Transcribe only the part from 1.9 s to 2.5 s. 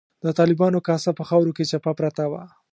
پرته وه.